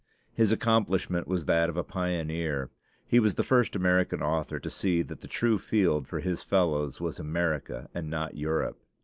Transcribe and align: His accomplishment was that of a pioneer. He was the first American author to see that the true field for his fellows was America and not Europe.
His 0.33 0.51
accomplishment 0.51 1.27
was 1.27 1.45
that 1.45 1.69
of 1.69 1.77
a 1.77 1.83
pioneer. 1.83 2.71
He 3.05 3.19
was 3.19 3.35
the 3.35 3.43
first 3.43 3.75
American 3.75 4.19
author 4.23 4.59
to 4.59 4.69
see 4.71 5.03
that 5.03 5.19
the 5.19 5.27
true 5.27 5.59
field 5.59 6.07
for 6.07 6.21
his 6.21 6.41
fellows 6.41 6.99
was 6.99 7.19
America 7.19 7.87
and 7.93 8.09
not 8.09 8.35
Europe. 8.35 8.81